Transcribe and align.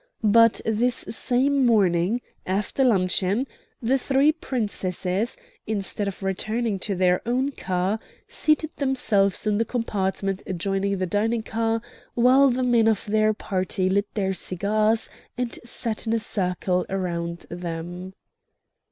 But 0.23 0.61
this 0.65 0.95
same 1.09 1.63
morning, 1.63 2.21
after 2.47 2.83
luncheon, 2.83 3.45
the 3.83 3.99
three 3.99 4.31
Princesses, 4.31 5.37
instead 5.67 6.07
of 6.07 6.23
returning 6.23 6.79
to 6.79 6.95
their 6.95 7.21
own 7.27 7.51
car, 7.51 7.99
seated 8.27 8.71
themselves 8.77 9.45
in 9.45 9.59
the 9.59 9.63
compartment 9.63 10.41
adjoining 10.47 10.97
the 10.97 11.05
dining 11.05 11.43
car, 11.43 11.83
while 12.15 12.49
the 12.49 12.63
men 12.63 12.87
of 12.87 13.05
their 13.05 13.31
party 13.35 13.91
lit 13.91 14.11
their 14.15 14.33
cigars 14.33 15.07
and 15.37 15.59
sat 15.63 16.07
in 16.07 16.13
a 16.13 16.19
circle 16.19 16.83
around 16.89 17.45
them. 17.51 18.15